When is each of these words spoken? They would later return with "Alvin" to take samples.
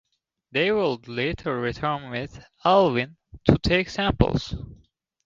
They 0.51 0.71
would 0.71 1.07
later 1.07 1.59
return 1.59 2.09
with 2.09 2.43
"Alvin" 2.65 3.17
to 3.45 3.59
take 3.59 3.87
samples. 3.87 4.55